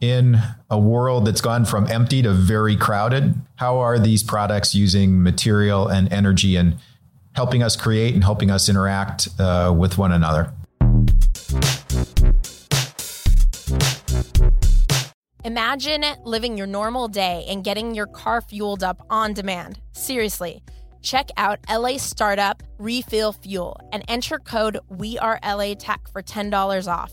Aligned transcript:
in 0.00 0.38
a 0.68 0.78
world 0.78 1.26
that's 1.26 1.40
gone 1.40 1.64
from 1.64 1.86
empty 1.88 2.22
to 2.22 2.32
very 2.32 2.76
crowded, 2.76 3.34
how 3.56 3.78
are 3.78 3.98
these 3.98 4.22
products 4.22 4.74
using 4.74 5.22
material 5.22 5.88
and 5.88 6.12
energy 6.12 6.56
and 6.56 6.76
helping 7.34 7.62
us 7.62 7.76
create 7.76 8.14
and 8.14 8.24
helping 8.24 8.50
us 8.50 8.68
interact 8.68 9.28
uh, 9.38 9.74
with 9.76 9.96
one 9.98 10.12
another? 10.12 10.52
Imagine 15.44 16.04
living 16.24 16.58
your 16.58 16.66
normal 16.66 17.08
day 17.08 17.44
and 17.48 17.62
getting 17.62 17.94
your 17.94 18.06
car 18.06 18.40
fueled 18.40 18.82
up 18.82 19.00
on 19.08 19.32
demand. 19.32 19.80
Seriously. 19.92 20.62
Check 21.02 21.30
out 21.36 21.60
LA 21.70 21.98
Startup 21.98 22.60
Refill 22.78 23.32
Fuel 23.32 23.78
and 23.92 24.02
enter 24.08 24.40
code 24.40 24.80
WeAreLATech 24.90 26.10
for 26.10 26.20
$10 26.20 26.92
off. 26.92 27.12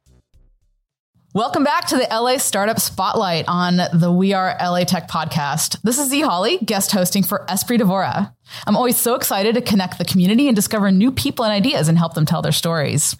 Welcome 1.33 1.63
back 1.63 1.87
to 1.87 1.95
the 1.95 2.07
LA 2.11 2.39
Startup 2.39 2.77
Spotlight 2.77 3.45
on 3.47 3.77
the 3.77 4.11
We 4.11 4.33
Are 4.33 4.53
LA 4.59 4.83
Tech 4.83 5.07
podcast. 5.07 5.81
This 5.81 5.97
is 5.97 6.09
Z 6.09 6.19
Holly, 6.19 6.57
guest 6.57 6.91
hosting 6.91 7.23
for 7.23 7.45
Espree 7.47 7.79
Devora. 7.79 8.33
I'm 8.67 8.75
always 8.75 8.99
so 8.99 9.15
excited 9.15 9.55
to 9.55 9.61
connect 9.61 9.97
the 9.97 10.03
community 10.03 10.47
and 10.49 10.57
discover 10.57 10.91
new 10.91 11.09
people 11.09 11.45
and 11.45 11.53
ideas 11.53 11.87
and 11.87 11.97
help 11.97 12.15
them 12.15 12.25
tell 12.25 12.41
their 12.41 12.51
stories. 12.51 13.15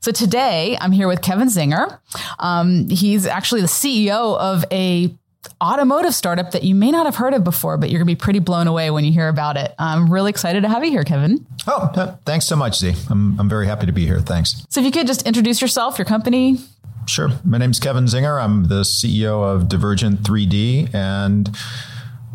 So 0.00 0.10
today 0.10 0.78
I'm 0.80 0.90
here 0.90 1.06
with 1.06 1.20
Kevin 1.20 1.48
Czinger. 1.48 1.98
Um, 2.38 2.88
he's 2.88 3.26
actually 3.26 3.60
the 3.60 3.66
CEO 3.66 4.38
of 4.38 4.64
a 4.72 5.14
automotive 5.62 6.14
startup 6.14 6.52
that 6.52 6.62
you 6.62 6.74
may 6.74 6.90
not 6.90 7.04
have 7.04 7.16
heard 7.16 7.34
of 7.34 7.44
before, 7.44 7.76
but 7.76 7.90
you're 7.90 7.98
going 7.98 8.08
to 8.08 8.14
be 8.14 8.18
pretty 8.18 8.38
blown 8.38 8.68
away 8.68 8.90
when 8.90 9.04
you 9.04 9.12
hear 9.12 9.28
about 9.28 9.58
it. 9.58 9.74
I'm 9.78 10.10
really 10.10 10.30
excited 10.30 10.62
to 10.62 10.70
have 10.70 10.82
you 10.82 10.90
here, 10.90 11.04
Kevin. 11.04 11.46
Oh, 11.66 12.16
thanks 12.24 12.46
so 12.46 12.56
much, 12.56 12.78
Z. 12.78 12.94
I'm, 13.10 13.38
I'm 13.38 13.50
very 13.50 13.66
happy 13.66 13.84
to 13.84 13.92
be 13.92 14.06
here. 14.06 14.20
Thanks. 14.20 14.64
So 14.70 14.80
if 14.80 14.86
you 14.86 14.92
could 14.92 15.06
just 15.06 15.26
introduce 15.26 15.60
yourself, 15.60 15.98
your 15.98 16.06
company, 16.06 16.58
Sure. 17.06 17.30
My 17.44 17.58
name 17.58 17.70
is 17.70 17.80
Kevin 17.80 18.04
Czinger. 18.04 18.42
I'm 18.42 18.68
the 18.68 18.80
CEO 18.80 19.42
of 19.42 19.68
Divergent 19.68 20.22
3D, 20.22 20.94
and 20.94 21.54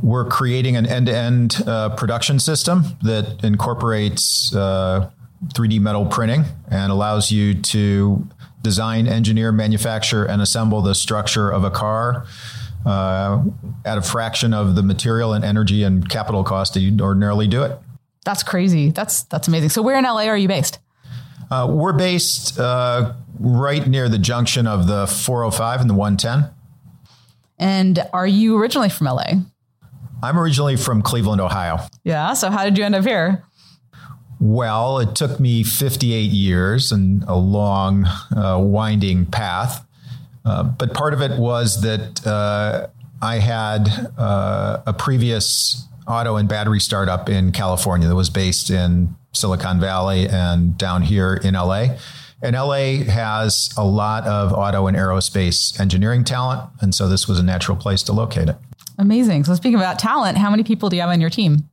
we're 0.02 0.26
creating 0.26 0.76
an 0.76 0.86
end 0.86 1.08
to 1.08 1.16
end 1.16 1.64
production 1.98 2.40
system 2.40 2.84
that 3.02 3.44
incorporates 3.44 4.56
uh, 4.56 5.10
3D 5.54 5.80
metal 5.80 6.06
printing 6.06 6.46
and 6.70 6.92
allows 6.92 7.32
you 7.32 7.56
to 7.56 8.28
design, 8.62 9.08
engineer, 9.08 9.52
manufacture, 9.52 10.26
and 10.26 10.42
assemble 10.42 10.82
the 10.82 10.94
structure 10.96 11.50
of 11.50 11.64
a 11.64 11.72
car. 11.72 12.26
Uh, 12.86 13.44
at 13.84 13.98
a 13.98 14.02
fraction 14.02 14.54
of 14.54 14.76
the 14.76 14.82
material 14.82 15.34
and 15.34 15.44
energy 15.44 15.84
and 15.84 16.08
capital 16.08 16.46
cost 16.46 16.74
that 16.74 16.80
you'd 16.80 17.02
ordinarily 17.02 17.46
do 17.46 17.62
it. 17.62 17.78
That's 18.24 18.42
crazy. 18.42 18.90
That's 18.92 19.24
that's 19.24 19.50
amazing. 19.50 19.68
So 19.70 19.82
where 19.82 19.98
in 19.98 20.06
LA 20.06 20.28
are 20.28 20.38
you 20.38 20.48
based? 20.48 20.80
Uh, 21.52 21.68
we're 21.70 21.94
based 21.94 22.60
uh, 22.60 23.14
right 23.40 23.88
near 23.88 24.08
the 24.08 24.20
junction 24.20 24.68
of 24.68 24.88
the 24.88 25.08
405 25.08 25.82
and 25.82 25.90
the 25.90 25.94
110. 25.94 26.54
And 27.58 28.08
are 28.14 28.28
you 28.28 28.58
originally 28.58 28.90
from 28.90 29.08
LA? 29.08 29.32
I'm 30.22 30.38
originally 30.38 30.76
from 30.76 31.02
Cleveland, 31.02 31.42
Ohio. 31.42 31.80
Yeah. 32.04 32.34
So 32.34 32.50
how 32.50 32.64
did 32.64 32.78
you 32.78 32.84
end 32.84 32.96
up 32.96 33.06
here? 33.06 33.44
Well, 34.40 35.00
it 35.00 35.16
took 35.16 35.40
me 35.40 35.64
58 35.64 36.32
years 36.32 36.92
and 36.92 37.24
a 37.24 37.36
long, 37.36 38.06
uh, 38.06 38.58
winding 38.62 39.26
path. 39.26 39.86
Uh, 40.46 40.64
but 40.64 40.94
part 40.94 41.14
of 41.14 41.22
it 41.22 41.38
was 41.38 41.82
that 41.82 42.26
uh, 42.26 42.88
I 43.22 43.40
had 43.40 43.90
uh, 44.18 44.82
a 44.86 44.94
previous 44.94 45.88
auto 46.08 46.38
and 46.38 46.48
battery 46.48 46.80
startup 46.80 47.28
in 47.28 47.52
California 47.52 48.08
that 48.08 48.16
was 48.16 48.30
based 48.30 48.70
in 48.70 49.16
Silicon 49.32 49.80
Valley 49.80 50.28
and 50.28 50.78
down 50.78 51.02
here 51.04 51.36
in 51.36 51.54
LA. 51.54 51.98
And 52.42 52.56
LA 52.56 53.04
has 53.04 53.70
a 53.78 53.84
lot 53.84 54.26
of 54.26 54.54
auto 54.54 54.88
and 54.88 54.96
aerospace 54.96 55.78
engineering 55.80 56.24
talent. 56.24 56.70
And 56.80 56.96
so 56.96 57.10
this 57.10 57.28
was 57.28 57.40
a 57.40 57.44
natural 57.44 57.76
place 57.76 58.02
to 58.04 58.14
locate 58.14 58.50
it. 58.50 58.56
Amazing. 58.98 59.46
So, 59.46 59.56
speaking 59.56 59.76
about 59.76 59.98
talent, 59.98 60.38
how 60.38 60.50
many 60.50 60.64
people 60.64 60.90
do 60.90 60.98
you 60.98 61.02
have 61.02 61.10
on 61.10 61.22
your 61.22 61.30
team? 61.30 61.70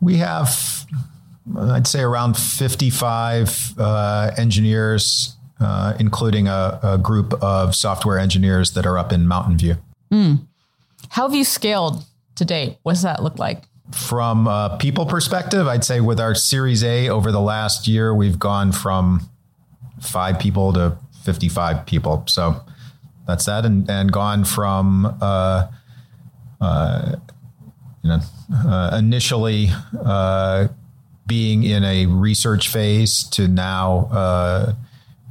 We 0.00 0.16
have, 0.18 0.86
I'd 1.58 1.86
say, 1.86 2.00
around 2.00 2.36
55 2.36 3.74
uh, 3.78 4.30
engineers, 4.36 5.36
uh, 5.60 5.94
including 5.98 6.46
a, 6.46 6.78
a, 6.82 6.98
group 6.98 7.34
of 7.42 7.74
software 7.74 8.18
engineers 8.18 8.72
that 8.72 8.86
are 8.86 8.98
up 8.98 9.12
in 9.12 9.26
Mountain 9.26 9.58
View. 9.58 9.76
Mm. 10.12 10.46
How 11.08 11.28
have 11.28 11.34
you 11.34 11.44
scaled 11.44 12.04
to 12.36 12.44
date? 12.44 12.78
What 12.84 12.92
does 12.92 13.02
that 13.02 13.22
look 13.22 13.38
like? 13.38 13.62
From 13.92 14.46
a 14.46 14.76
people 14.80 15.06
perspective, 15.06 15.66
I'd 15.66 15.84
say 15.84 16.00
with 16.00 16.18
our 16.18 16.34
Series 16.34 16.82
A 16.82 17.08
over 17.08 17.30
the 17.30 17.40
last 17.40 17.86
year, 17.86 18.14
we've 18.14 18.38
gone 18.38 18.72
from 18.72 19.28
five 20.00 20.38
people 20.38 20.72
to 20.72 20.96
55 21.24 21.86
people. 21.86 22.24
So 22.26 22.62
that's 23.26 23.44
that. 23.46 23.64
And, 23.64 23.88
and 23.90 24.12
gone 24.12 24.44
from, 24.44 25.06
uh, 25.20 25.68
uh, 26.60 27.16
you 28.02 28.08
know, 28.08 28.20
uh, 28.54 28.96
initially 28.98 29.68
uh, 30.04 30.68
being 31.26 31.62
in 31.62 31.84
a 31.84 32.06
research 32.06 32.68
phase 32.68 33.24
to 33.30 33.46
now, 33.48 34.08
uh, 34.10 34.72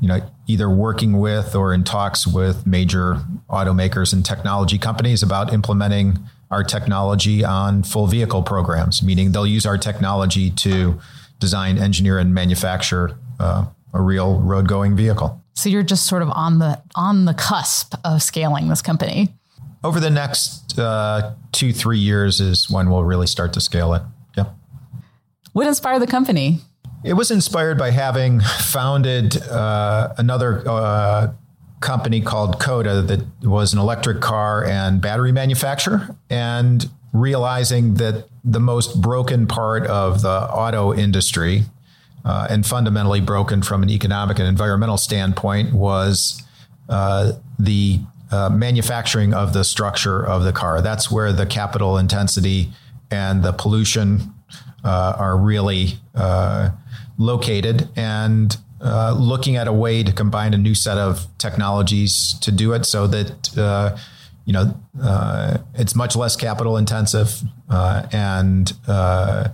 you 0.02 0.08
know, 0.08 0.20
either 0.48 0.70
working 0.70 1.20
with 1.20 1.56
or 1.56 1.74
in 1.74 1.84
talks 1.84 2.26
with 2.26 2.66
major 2.66 3.22
automakers 3.50 4.14
and 4.14 4.26
technology 4.26 4.78
companies 4.78 5.22
about 5.22 5.54
implementing 5.54 6.18
our 6.52 6.64
technology 6.64 7.44
on 7.44 7.82
full 7.82 8.08
vehicle 8.08 8.44
programs, 8.44 9.02
meaning 9.02 9.32
they'll 9.32 9.48
use 9.48 9.66
our 9.66 9.78
technology 9.78 10.52
to 10.52 11.00
design, 11.40 11.78
engineer, 11.78 12.20
and 12.20 12.34
manufacture 12.34 13.18
uh, 13.40 13.66
a 13.94 14.02
real 14.02 14.40
road 14.40 14.68
going 14.68 14.96
vehicle. 14.96 15.42
So 15.54 15.70
you're 15.70 15.84
just 15.84 16.06
sort 16.08 16.22
of 16.22 16.30
on 16.30 16.60
the 16.60 16.82
on 16.96 17.26
the 17.26 17.34
cusp 17.34 17.96
of 18.06 18.22
scaling 18.22 18.70
this 18.70 18.82
company. 18.82 19.34
Over 19.84 20.00
the 20.00 20.10
next 20.10 20.78
uh, 20.78 21.34
two 21.52 21.74
three 21.74 21.98
years 22.00 22.40
is 22.40 22.70
when 22.70 22.90
we'll 22.90 23.04
really 23.04 23.28
start 23.28 23.54
to 23.54 23.62
scale 23.62 23.94
it. 23.94 24.04
Yeah. 24.38 24.46
What 25.54 25.68
inspired 25.68 26.00
the 26.00 26.08
company? 26.08 26.60
It 27.04 27.14
was 27.14 27.32
inspired 27.32 27.78
by 27.80 27.90
having 27.90 28.42
founded 28.42 29.42
uh, 29.42 30.14
another 30.18 30.64
uh, 30.68 31.34
company 31.82 32.22
called 32.22 32.60
Coda 32.60 33.02
that 33.02 33.26
was 33.44 33.74
an 33.74 33.80
electric 33.80 34.22
car 34.22 34.64
and 34.64 35.02
battery 35.02 35.32
manufacturer, 35.32 36.16
and 36.30 36.90
realizing 37.12 37.96
that 37.96 38.28
the 38.44 38.60
most 38.60 39.02
broken 39.02 39.48
part 39.48 39.86
of 39.88 40.22
the 40.22 40.30
auto 40.30 40.94
industry 40.94 41.64
uh, 42.24 42.48
and 42.50 42.66
fundamentally 42.66 43.20
broken 43.20 43.62
from 43.62 43.84
an 43.84 43.90
economic 43.90 44.40
and 44.40 44.48
environmental 44.48 44.98
standpoint 44.98 45.74
was 45.74 46.44
uh, 46.88 47.34
the 47.60 48.00
uh, 48.32 48.50
manufacturing 48.50 49.34
of 49.34 49.54
the 49.54 49.64
structure 49.64 50.26
of 50.26 50.44
the 50.44 50.54
car. 50.54 50.82
That's 50.82 51.12
where 51.12 51.34
the 51.34 51.46
capital 51.46 51.98
intensity 51.98 52.70
and 53.10 53.44
the 53.44 53.52
pollution 53.52 54.34
uh, 54.84 55.16
are 55.18 55.38
really 55.38 56.00
uh, 56.16 56.70
located. 57.18 57.90
And 57.96 58.56
uh, 58.84 59.16
looking 59.18 59.56
at 59.56 59.68
a 59.68 59.74
way 59.74 60.04
to 60.04 60.12
combine 60.12 60.54
a 60.54 60.58
new 60.58 60.76
set 60.76 60.98
of 60.98 61.28
technologies 61.38 62.38
to 62.42 62.52
do 62.52 62.74
it 62.74 62.86
so 62.86 63.08
that 63.08 64.00
you 64.46 64.54
know 64.54 64.76
it's 65.76 65.96
much 65.96 66.16
less 66.16 66.36
capital 66.36 66.78
intensive 66.78 67.42
and 67.70 68.74
uh, 68.88 69.50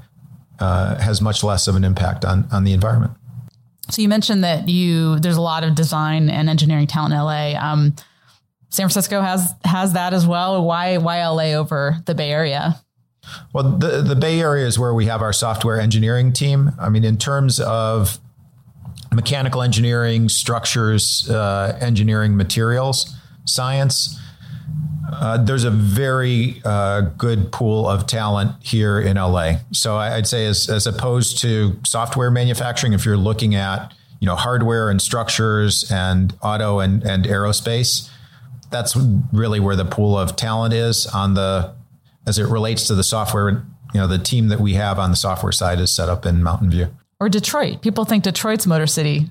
has 0.59 1.21
much 1.21 1.43
less 1.43 1.67
of 1.67 1.75
an 1.75 1.83
impact 1.83 2.25
on 2.25 2.47
on 2.51 2.63
the 2.63 2.73
environment. 2.73 3.13
So 3.89 4.01
you 4.01 4.09
mentioned 4.09 4.43
that 4.43 4.67
you 4.67 5.19
there's 5.19 5.37
a 5.37 5.41
lot 5.41 5.63
of 5.63 5.75
design 5.75 6.29
and 6.29 6.49
engineering 6.49 6.87
talent 6.87 7.13
in 7.13 7.19
LA. 7.19 7.53
Um, 7.59 7.95
San 8.69 8.83
Francisco 8.85 9.21
has 9.21 9.53
has 9.63 9.93
that 9.93 10.13
as 10.13 10.27
well. 10.27 10.63
Why 10.63 10.97
why 10.97 11.25
LA 11.25 11.53
over 11.53 11.97
the 12.05 12.13
Bay 12.13 12.31
Area? 12.31 12.81
Well, 13.53 13.77
the 13.77 14.01
the 14.01 14.15
Bay 14.15 14.41
Area 14.41 14.65
is 14.65 14.77
where 14.77 14.93
we 14.93 15.05
have 15.05 15.21
our 15.21 15.33
software 15.33 15.79
engineering 15.79 16.33
team. 16.33 16.71
I 16.79 16.89
mean, 16.89 17.03
in 17.03 17.17
terms 17.17 17.59
of 17.59 18.19
mechanical 19.17 19.63
engineering, 19.63 20.29
structures, 20.29 21.27
uh, 21.31 21.75
engineering, 21.81 22.37
materials, 22.37 23.15
science. 23.45 24.17
Uh, 25.11 25.43
there's 25.43 25.63
a 25.63 25.71
very 25.71 26.61
uh, 26.63 27.01
good 27.17 27.51
pool 27.51 27.89
of 27.89 28.05
talent 28.05 28.51
here 28.61 29.01
in 29.01 29.17
LA. 29.17 29.53
So 29.71 29.97
I'd 29.97 30.27
say, 30.27 30.45
as, 30.45 30.69
as 30.69 30.85
opposed 30.85 31.39
to 31.39 31.79
software 31.83 32.29
manufacturing, 32.29 32.93
if 32.93 33.05
you're 33.05 33.17
looking 33.17 33.55
at 33.55 33.91
you 34.19 34.27
know 34.27 34.35
hardware 34.35 34.89
and 34.91 35.01
structures 35.01 35.89
and 35.91 36.35
auto 36.43 36.79
and, 36.79 37.01
and 37.03 37.25
aerospace, 37.25 38.09
that's 38.69 38.95
really 39.33 39.59
where 39.59 39.75
the 39.75 39.85
pool 39.85 40.15
of 40.15 40.35
talent 40.35 40.75
is 40.75 41.07
on 41.07 41.33
the 41.33 41.73
as 42.27 42.37
it 42.37 42.45
relates 42.45 42.85
to 42.87 42.93
the 42.93 43.03
software. 43.03 43.65
You 43.95 44.01
know, 44.01 44.07
the 44.07 44.19
team 44.19 44.49
that 44.49 44.59
we 44.59 44.73
have 44.73 44.99
on 44.99 45.09
the 45.09 45.15
software 45.15 45.53
side 45.53 45.79
is 45.79 45.95
set 45.95 46.07
up 46.07 46.23
in 46.23 46.43
Mountain 46.43 46.69
View 46.69 46.89
or 47.19 47.29
Detroit. 47.29 47.81
People 47.81 48.05
think 48.05 48.23
Detroit's 48.23 48.67
Motor 48.67 48.87
City. 48.87 49.29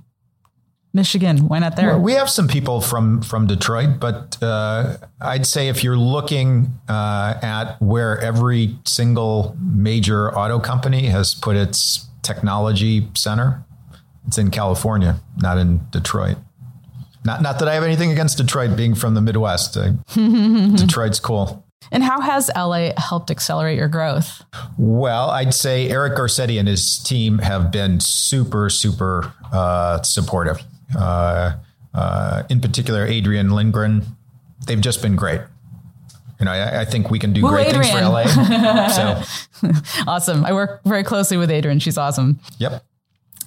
Michigan, 0.93 1.49
why 1.49 1.59
not 1.59 1.77
there? 1.77 1.89
Well, 1.89 2.01
we 2.01 2.13
have 2.15 2.31
some 2.31 2.49
people 2.49 2.81
from 2.81 3.21
from 3.21 3.47
Detroit, 3.47 4.01
but 4.01 4.43
uh, 4.43 4.97
I'd 5.21 5.47
say 5.47 5.69
if 5.69 5.85
you're 5.85 5.99
looking 5.99 6.73
uh, 6.89 7.35
at 7.43 7.77
where 7.83 8.19
every 8.19 8.79
single 8.87 9.57
major 9.61 10.35
auto 10.35 10.59
company 10.59 11.07
has 11.09 11.35
put 11.35 11.55
its 11.55 12.07
technology 12.23 13.09
center, 13.15 13.63
it's 14.27 14.39
in 14.39 14.51
California, 14.51 15.21
not 15.37 15.59
in 15.59 15.83
Detroit. 15.91 16.39
Not 17.27 17.43
not 17.43 17.59
that 17.59 17.69
I 17.69 17.75
have 17.75 17.85
anything 17.85 18.11
against 18.11 18.39
Detroit 18.39 18.75
being 18.75 18.95
from 18.95 19.13
the 19.13 19.21
Midwest. 19.21 19.77
Uh, 19.77 19.93
Detroit's 20.15 21.21
cool. 21.21 21.66
And 21.91 22.03
how 22.03 22.21
has 22.21 22.51
LA 22.57 22.91
helped 22.97 23.31
accelerate 23.31 23.79
your 23.79 23.89
growth? 23.89 24.45
Well, 24.79 25.31
I'd 25.31 25.55
say 25.55 25.89
Eric 25.89 26.15
Garcetti 26.15 26.59
and 26.59 26.69
his 26.69 26.99
team 26.99 27.39
have 27.39 27.71
been 27.71 28.01
super, 28.01 28.71
super 28.71 29.33
uh, 29.53 30.03
supportive. 30.03 30.63
Uh, 30.97 31.55
uh, 31.95 32.43
in 32.51 32.61
particular, 32.61 33.07
Adrian 33.07 33.51
Lindgren, 33.51 34.05
they've 34.67 34.81
just 34.81 35.03
been 35.03 35.17
great. 35.17 35.41
You 36.39 36.45
know, 36.45 36.53
I, 36.53 36.81
I 36.81 36.85
think 36.85 37.11
we 37.11 37.19
can 37.19 37.33
do 37.33 37.41
great 37.41 37.69
Adrian. 37.69 37.83
things 37.85 37.99
for 37.99 38.03
LA. 38.03 38.89
so 38.89 39.71
awesome! 40.07 40.45
I 40.45 40.53
work 40.53 40.83
very 40.85 41.03
closely 41.03 41.39
with 41.39 41.51
Adrian. 41.51 41.79
She's 41.79 41.97
awesome. 41.97 42.41
Yep. 42.59 42.85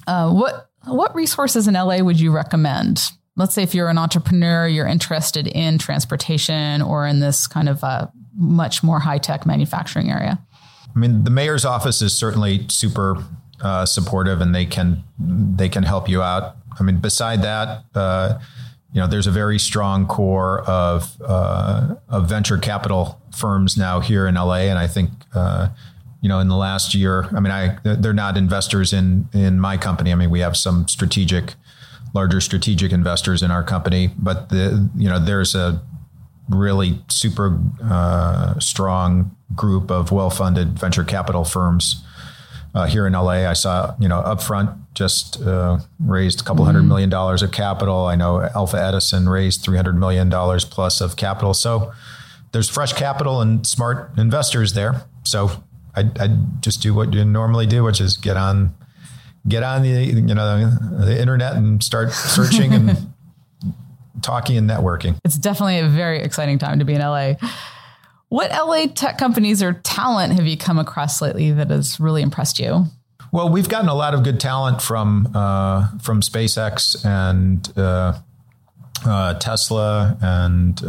Uh, 0.08 0.32
what 0.32 0.70
what 0.86 1.14
resources 1.14 1.68
in 1.68 1.74
LA 1.74 1.98
would 1.98 2.18
you 2.18 2.32
recommend? 2.32 3.00
Let's 3.36 3.54
say 3.54 3.62
if 3.62 3.74
you're 3.74 3.88
an 3.88 3.98
entrepreneur, 3.98 4.66
you're 4.66 4.86
interested 4.86 5.46
in 5.46 5.78
transportation 5.78 6.82
or 6.82 7.06
in 7.06 7.20
this 7.20 7.46
kind 7.46 7.68
of 7.68 7.82
uh, 7.84 8.08
much 8.34 8.82
more 8.82 9.00
high 9.00 9.18
tech 9.18 9.46
manufacturing 9.46 10.10
area? 10.10 10.38
I 10.94 10.98
mean, 10.98 11.24
the 11.24 11.30
mayor's 11.30 11.64
office 11.64 12.02
is 12.02 12.16
certainly 12.16 12.66
super 12.68 13.24
uh, 13.60 13.86
supportive, 13.86 14.40
and 14.40 14.54
they 14.54 14.66
can 14.66 15.04
they 15.18 15.68
can 15.68 15.84
help 15.84 16.08
you 16.08 16.22
out. 16.22 16.56
I 16.78 16.82
mean, 16.82 16.98
beside 16.98 17.42
that, 17.42 17.84
uh, 17.94 18.38
you 18.92 19.00
know, 19.00 19.06
there's 19.06 19.26
a 19.26 19.30
very 19.30 19.58
strong 19.58 20.06
core 20.06 20.62
of 20.62 21.16
uh, 21.24 21.94
of 22.08 22.28
venture 22.28 22.58
capital 22.58 23.20
firms 23.36 23.76
now 23.76 24.00
here 24.00 24.26
in 24.26 24.34
LA, 24.34 24.66
and 24.68 24.78
I 24.78 24.86
think. 24.86 25.10
Uh, 25.34 25.68
you 26.22 26.28
know, 26.28 26.38
in 26.38 26.48
the 26.48 26.56
last 26.56 26.94
year, 26.94 27.34
I 27.34 27.40
mean, 27.40 27.50
I 27.50 27.78
they're 27.82 28.12
not 28.12 28.36
investors 28.36 28.92
in 28.92 29.30
in 29.32 29.58
my 29.58 29.78
company. 29.78 30.12
I 30.12 30.16
mean, 30.16 30.28
we 30.28 30.40
have 30.40 30.54
some 30.54 30.86
strategic, 30.86 31.54
larger 32.12 32.40
strategic 32.40 32.92
investors 32.92 33.42
in 33.42 33.50
our 33.50 33.62
company, 33.62 34.10
but 34.18 34.48
the 34.48 34.88
you 34.96 35.08
know, 35.08 35.18
there's 35.18 35.54
a 35.54 35.80
really 36.48 37.00
super 37.08 37.58
uh, 37.82 38.58
strong 38.58 39.36
group 39.54 39.90
of 39.90 40.10
well-funded 40.10 40.78
venture 40.78 41.04
capital 41.04 41.44
firms 41.44 42.04
uh, 42.74 42.86
here 42.86 43.06
in 43.06 43.12
LA. 43.12 43.48
I 43.48 43.52
saw, 43.52 43.94
you 43.98 44.08
know, 44.08 44.22
Upfront 44.22 44.76
just 44.94 45.40
uh, 45.42 45.78
raised 45.98 46.40
a 46.40 46.44
couple 46.44 46.64
mm-hmm. 46.64 46.74
hundred 46.74 46.82
million 46.88 47.10
dollars 47.10 47.42
of 47.42 47.52
capital. 47.52 48.06
I 48.06 48.16
know 48.16 48.48
Alpha 48.54 48.80
Edison 48.80 49.28
raised 49.28 49.62
three 49.62 49.76
hundred 49.76 49.96
million 49.96 50.28
dollars 50.28 50.64
plus 50.64 51.00
of 51.00 51.16
capital. 51.16 51.54
So 51.54 51.92
there's 52.52 52.68
fresh 52.68 52.92
capital 52.92 53.40
and 53.40 53.66
smart 53.66 54.10
investors 54.16 54.74
there. 54.74 55.02
So 55.24 55.62
I 55.94 56.10
I 56.18 56.36
just 56.60 56.82
do 56.82 56.94
what 56.94 57.12
you 57.12 57.24
normally 57.24 57.66
do, 57.66 57.84
which 57.84 58.00
is 58.00 58.16
get 58.16 58.36
on 58.36 58.74
get 59.48 59.62
on 59.62 59.82
the 59.82 59.88
you 59.88 60.20
know 60.22 60.70
the 60.70 61.18
internet 61.18 61.56
and 61.56 61.82
start 61.82 62.12
searching 62.12 62.72
and 62.72 63.12
talking 64.22 64.56
and 64.56 64.68
networking. 64.68 65.18
It's 65.24 65.38
definitely 65.38 65.78
a 65.78 65.88
very 65.88 66.20
exciting 66.20 66.58
time 66.58 66.78
to 66.78 66.84
be 66.84 66.94
in 66.94 67.00
LA. 67.00 67.34
What 68.28 68.50
LA 68.50 68.86
tech 68.86 69.18
companies 69.18 69.62
or 69.62 69.72
talent 69.72 70.34
have 70.34 70.46
you 70.46 70.56
come 70.56 70.78
across 70.78 71.20
lately 71.20 71.50
that 71.52 71.70
has 71.70 71.98
really 71.98 72.22
impressed 72.22 72.60
you? 72.60 72.86
Well, 73.32 73.48
we've 73.48 73.68
gotten 73.68 73.88
a 73.88 73.94
lot 73.94 74.14
of 74.14 74.22
good 74.22 74.40
talent 74.40 74.82
from 74.82 75.30
uh, 75.34 75.88
from 75.98 76.20
SpaceX 76.20 77.04
and 77.04 77.72
uh, 77.76 78.18
uh, 79.04 79.34
Tesla 79.34 80.16
and 80.20 80.80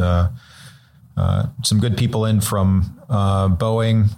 uh, 1.18 1.22
uh, 1.22 1.46
some 1.64 1.80
good 1.80 1.98
people 1.98 2.26
in 2.26 2.42
from 2.42 2.98
uh, 3.10 3.50
Boeing. 3.50 4.10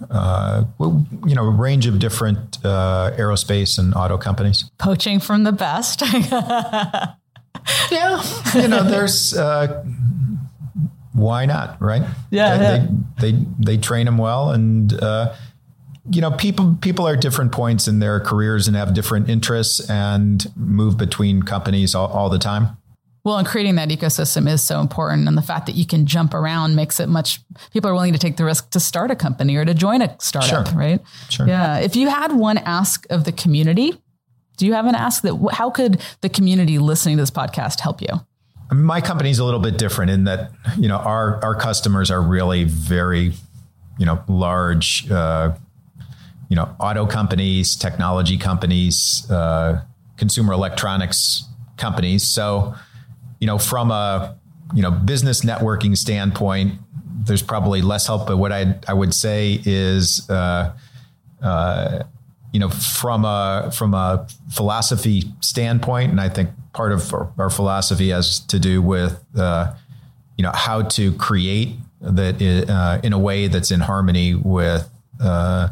you 1.28 1.34
know, 1.34 1.44
a 1.44 1.50
range 1.50 1.86
of 1.86 1.98
different 1.98 2.60
aerospace 2.62 3.78
and 3.78 3.94
auto 3.94 4.18
companies. 4.18 4.70
Poaching 4.78 5.20
from 5.20 5.44
the 5.44 5.52
best. 5.52 6.02
yeah, 7.90 8.22
you 8.54 8.68
know, 8.68 8.82
there's 8.82 9.36
uh, 9.36 9.84
why 11.12 11.46
not, 11.46 11.80
right? 11.80 12.02
Yeah, 12.30 12.56
they, 12.56 12.64
yeah. 12.64 12.86
They, 13.18 13.32
they 13.32 13.46
they 13.58 13.76
train 13.78 14.06
them 14.06 14.18
well, 14.18 14.50
and 14.50 14.92
uh, 14.92 15.34
you 16.10 16.20
know, 16.20 16.32
people 16.32 16.76
people 16.80 17.06
are 17.06 17.14
at 17.14 17.20
different 17.20 17.52
points 17.52 17.88
in 17.88 18.00
their 18.00 18.20
careers 18.20 18.66
and 18.66 18.76
have 18.76 18.94
different 18.94 19.28
interests 19.28 19.88
and 19.88 20.44
move 20.56 20.98
between 20.98 21.42
companies 21.42 21.94
all, 21.94 22.08
all 22.08 22.28
the 22.28 22.38
time. 22.38 22.76
Well, 23.24 23.38
and 23.38 23.48
creating 23.48 23.76
that 23.76 23.88
ecosystem 23.88 24.48
is 24.48 24.62
so 24.62 24.80
important. 24.80 25.26
And 25.26 25.36
the 25.36 25.42
fact 25.42 25.64
that 25.66 25.74
you 25.74 25.86
can 25.86 26.04
jump 26.04 26.34
around 26.34 26.76
makes 26.76 27.00
it 27.00 27.08
much, 27.08 27.40
people 27.72 27.90
are 27.90 27.94
willing 27.94 28.12
to 28.12 28.18
take 28.18 28.36
the 28.36 28.44
risk 28.44 28.70
to 28.70 28.80
start 28.80 29.10
a 29.10 29.16
company 29.16 29.56
or 29.56 29.64
to 29.64 29.72
join 29.72 30.02
a 30.02 30.14
startup, 30.20 30.68
sure. 30.68 30.78
right? 30.78 31.00
Sure. 31.30 31.48
Yeah. 31.48 31.78
If 31.78 31.96
you 31.96 32.08
had 32.08 32.32
one 32.32 32.58
ask 32.58 33.06
of 33.08 33.24
the 33.24 33.32
community, 33.32 33.98
do 34.58 34.66
you 34.66 34.74
have 34.74 34.84
an 34.86 34.94
ask 34.94 35.22
that 35.22 35.48
how 35.52 35.70
could 35.70 36.02
the 36.20 36.28
community 36.28 36.78
listening 36.78 37.16
to 37.16 37.22
this 37.22 37.30
podcast 37.30 37.80
help 37.80 38.02
you? 38.02 38.20
My 38.70 39.00
company 39.00 39.30
is 39.30 39.38
a 39.38 39.44
little 39.44 39.60
bit 39.60 39.78
different 39.78 40.10
in 40.10 40.24
that 40.24 40.50
you 40.78 40.88
know 40.88 40.96
our 40.96 41.42
our 41.44 41.54
customers 41.54 42.10
are 42.10 42.22
really 42.22 42.64
very 42.64 43.34
you 43.98 44.06
know 44.06 44.22
large 44.26 45.10
uh, 45.10 45.54
you 46.48 46.56
know 46.56 46.74
auto 46.80 47.06
companies, 47.06 47.76
technology 47.76 48.38
companies, 48.38 49.28
uh, 49.30 49.82
consumer 50.16 50.52
electronics 50.52 51.44
companies. 51.76 52.26
So 52.26 52.74
you 53.44 53.46
know 53.46 53.58
from 53.58 53.90
a 53.90 54.34
you 54.74 54.80
know 54.80 54.90
business 54.90 55.42
networking 55.44 55.94
standpoint, 55.94 56.80
there's 57.26 57.42
probably 57.42 57.82
less 57.82 58.06
help. 58.06 58.26
But 58.26 58.38
what 58.38 58.52
I 58.52 58.76
I 58.88 58.94
would 58.94 59.12
say 59.12 59.60
is 59.66 60.30
uh, 60.30 60.72
uh 61.42 62.04
you 62.54 62.60
know, 62.60 62.68
from 62.68 63.24
a 63.24 63.72
from 63.74 63.94
a 63.94 64.28
philosophy 64.52 65.24
standpoint, 65.40 66.12
and 66.12 66.20
I 66.20 66.28
think 66.28 66.50
part 66.72 66.92
of 66.92 67.12
our, 67.12 67.50
philosophy 67.50 68.10
has 68.10 68.38
to 68.46 68.60
do 68.60 68.80
with 68.80 69.24
uh, 69.36 69.74
you 70.38 70.44
know 70.44 70.52
how 70.54 70.82
to 70.82 71.12
create 71.14 71.76
that 72.00 72.40
uh, 72.68 73.00
in 73.02 73.12
a 73.12 73.18
way 73.18 73.48
that's 73.48 73.72
in 73.72 73.80
harmony 73.80 74.36
with 74.36 74.88
uh, 75.20 75.70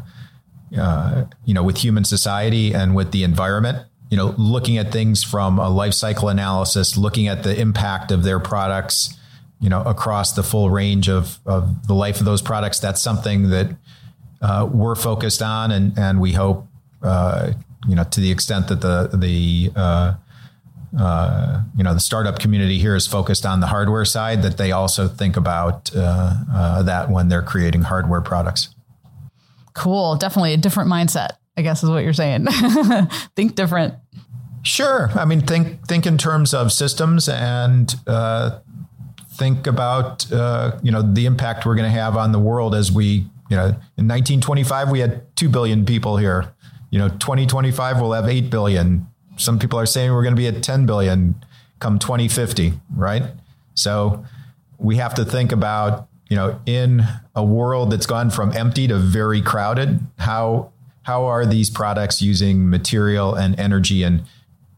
uh, 0.77 1.23
you 1.45 1.53
know 1.53 1.63
with 1.63 1.77
human 1.77 2.03
society 2.03 2.73
and 2.73 2.95
with 2.95 3.13
the 3.13 3.23
environment. 3.23 3.87
You 4.09 4.17
know, 4.17 4.35
looking 4.37 4.77
at 4.77 4.91
things 4.91 5.23
from 5.23 5.57
a 5.57 5.69
life 5.69 5.93
cycle 5.93 6.29
analysis, 6.29 6.97
looking 6.97 7.27
at 7.27 7.43
the 7.43 7.59
impact 7.59 8.11
of 8.11 8.23
their 8.23 8.39
products, 8.39 9.17
you 9.59 9.69
know, 9.69 9.81
across 9.81 10.33
the 10.33 10.43
full 10.43 10.69
range 10.69 11.09
of 11.09 11.39
of 11.45 11.87
the 11.87 11.95
life 11.95 12.19
of 12.19 12.25
those 12.25 12.41
products. 12.41 12.79
That's 12.79 13.01
something 13.01 13.49
that 13.49 13.75
uh, 14.41 14.69
we're 14.71 14.95
focused 14.95 15.41
on, 15.41 15.71
and 15.71 15.97
and 15.97 16.19
we 16.19 16.33
hope 16.33 16.67
uh, 17.01 17.53
you 17.87 17.95
know, 17.95 18.03
to 18.03 18.21
the 18.21 18.31
extent 18.31 18.67
that 18.69 18.81
the 18.81 19.09
the 19.13 19.71
uh, 19.75 20.13
uh, 20.97 21.61
you 21.75 21.83
know 21.83 21.93
the 21.93 21.99
startup 21.99 22.39
community 22.39 22.79
here 22.79 22.95
is 22.95 23.07
focused 23.07 23.45
on 23.45 23.59
the 23.59 23.67
hardware 23.67 24.05
side, 24.05 24.41
that 24.43 24.57
they 24.57 24.71
also 24.71 25.07
think 25.07 25.35
about 25.35 25.93
uh, 25.95 26.35
uh, 26.51 26.83
that 26.83 27.09
when 27.09 27.27
they're 27.27 27.41
creating 27.41 27.83
hardware 27.83 28.21
products. 28.21 28.69
Cool, 29.73 30.15
definitely 30.15 30.53
a 30.53 30.57
different 30.57 30.89
mindset. 30.89 31.31
I 31.55 31.61
guess 31.61 31.83
is 31.83 31.89
what 31.89 32.03
you're 32.03 32.13
saying. 32.13 32.47
think 33.35 33.55
different. 33.55 33.95
Sure. 34.63 35.09
I 35.13 35.25
mean, 35.25 35.41
think 35.41 35.85
think 35.87 36.05
in 36.05 36.17
terms 36.17 36.53
of 36.53 36.71
systems 36.71 37.27
and 37.27 37.93
uh, 38.07 38.59
think 39.31 39.67
about 39.67 40.25
you 40.83 40.91
know 40.91 41.01
the 41.01 41.25
impact 41.25 41.65
we're 41.65 41.75
going 41.75 41.91
to 41.91 41.99
have 41.99 42.15
on 42.17 42.31
the 42.31 42.39
world 42.39 42.73
as 42.73 42.91
we 42.91 43.25
you 43.49 43.57
know 43.57 43.65
in 43.97 44.07
1925 44.07 44.89
we 44.89 44.99
had 44.99 45.35
two 45.35 45.49
billion 45.49 45.85
people 45.85 46.17
here 46.17 46.53
you 46.93 46.99
know, 46.99 47.09
2025 47.09 47.99
we'll 47.99 48.11
have 48.11 48.29
8 48.29 48.51
billion. 48.51 49.07
Some 49.37 49.57
people 49.57 49.79
are 49.79 49.85
saying 49.87 50.13
we're 50.13 50.21
going 50.21 50.35
to 50.35 50.39
be 50.39 50.45
at 50.45 50.61
10 50.61 50.85
billion 50.85 51.43
come 51.79 51.97
2050, 51.97 52.73
right? 52.95 53.23
So 53.73 54.23
we 54.77 54.97
have 54.97 55.15
to 55.15 55.25
think 55.25 55.51
about, 55.51 56.07
you 56.29 56.35
know, 56.35 56.61
in 56.67 57.03
a 57.33 57.43
world 57.43 57.89
that's 57.89 58.05
gone 58.05 58.29
from 58.29 58.55
empty 58.55 58.87
to 58.89 58.99
very 58.99 59.41
crowded, 59.41 60.01
how 60.19 60.71
how 61.03 61.25
are 61.25 61.45
these 61.45 61.69
products 61.69 62.21
using 62.21 62.69
material 62.69 63.35
and 63.35 63.59
energy 63.59 64.03
and 64.03 64.23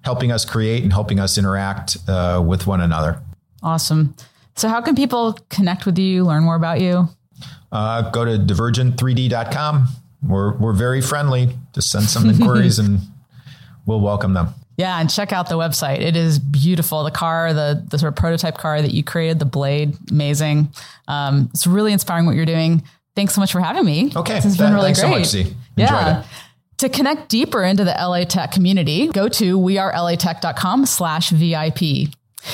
helping 0.04 0.32
us 0.32 0.46
create 0.46 0.84
and 0.84 0.94
helping 0.94 1.20
us 1.20 1.38
interact 1.38 1.98
uh, 2.08 2.44
with 2.46 2.68
one 2.68 2.82
another? 2.82 3.22
Awesome. 3.64 4.16
So, 4.56 4.68
how 4.70 4.82
can 4.82 4.96
people 4.96 5.34
connect 5.50 5.86
with 5.86 5.98
you, 5.98 6.24
learn 6.24 6.44
more 6.44 6.56
about 6.56 6.80
you? 6.80 7.10
Uh, 7.72 8.10
go 8.12 8.24
to 8.24 8.38
divergent3d.com. 8.38 9.88
We're, 10.24 10.56
we're 10.58 10.74
very 10.74 11.02
friendly. 11.02 11.50
Just 11.74 11.92
send 11.92 12.06
some 12.06 12.30
inquiries 12.30 12.80
and 12.80 13.00
we'll 13.86 14.00
welcome 14.02 14.34
them. 14.34 14.54
Yeah, 14.78 15.00
and 15.00 15.10
check 15.10 15.32
out 15.32 15.48
the 15.48 15.56
website. 15.56 16.02
It 16.02 16.16
is 16.16 16.38
beautiful. 16.38 17.04
The 17.04 17.12
car, 17.12 17.54
the 17.54 17.86
the 17.90 17.98
sort 17.98 18.12
of 18.12 18.18
prototype 18.18 18.58
car 18.58 18.82
that 18.82 18.94
you 18.94 19.04
created, 19.04 19.40
the 19.40 19.46
blade, 19.46 19.96
amazing. 20.12 20.70
Um, 21.08 21.50
it's 21.54 21.66
really 21.66 21.94
inspiring 21.94 22.26
what 22.26 22.36
you're 22.36 22.46
doing. 22.46 22.84
Thanks 23.16 23.34
so 23.34 23.40
much 23.40 23.54
for 23.54 23.62
having 23.62 23.86
me. 23.86 24.12
Okay, 24.14 24.34
this 24.34 24.44
has 24.44 24.58
been 24.58 24.74
really 24.74 24.94
thanks 24.94 25.00
great. 25.00 25.12
so 25.12 25.18
much, 25.18 25.28
Z. 25.28 25.56
yeah. 25.76 26.22
It. 26.22 26.26
To 26.80 26.90
connect 26.90 27.30
deeper 27.30 27.64
into 27.64 27.86
the 27.86 27.92
LA 27.92 28.26
Tech 28.26 28.52
community, 28.52 29.08
go 29.08 29.30
to 29.30 29.58
wearelatech.com 29.58 30.86
slash 30.86 31.30
VIP. 31.30 32.10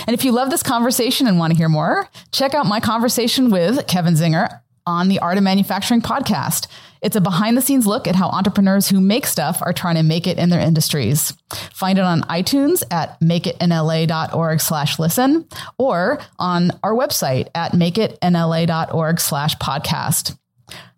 And 0.07 0.13
if 0.13 0.23
you 0.23 0.31
love 0.31 0.51
this 0.51 0.63
conversation 0.63 1.27
and 1.27 1.39
want 1.39 1.51
to 1.51 1.57
hear 1.57 1.69
more, 1.69 2.07
check 2.31 2.53
out 2.53 2.65
my 2.65 2.79
conversation 2.79 3.49
with 3.49 3.87
Kevin 3.87 4.13
Czinger 4.13 4.61
on 4.85 5.07
the 5.07 5.19
Art 5.19 5.37
of 5.37 5.43
Manufacturing 5.43 6.01
podcast. 6.01 6.67
It's 7.01 7.15
a 7.15 7.21
behind 7.21 7.57
the 7.57 7.61
scenes 7.61 7.87
look 7.87 8.07
at 8.07 8.15
how 8.15 8.29
entrepreneurs 8.29 8.87
who 8.87 9.01
make 9.01 9.25
stuff 9.25 9.59
are 9.63 9.73
trying 9.73 9.95
to 9.95 10.03
make 10.03 10.27
it 10.27 10.37
in 10.37 10.49
their 10.49 10.59
industries. 10.59 11.33
Find 11.73 11.97
it 11.97 12.03
on 12.03 12.21
iTunes 12.23 12.83
at 12.91 13.19
makeitinla.org 13.21 14.61
slash 14.61 14.99
listen 14.99 15.47
or 15.79 16.19
on 16.37 16.71
our 16.83 16.93
website 16.93 17.49
at 17.55 17.71
makeitinla.org 17.71 19.19
slash 19.19 19.55
podcast. 19.55 20.37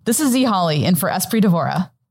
This 0.03 0.19
is 0.19 0.31
Z 0.31 0.43
Holly 0.43 0.83
in 0.83 0.95
for 0.95 1.07
Espree 1.07 1.41
Devora. 1.41 1.89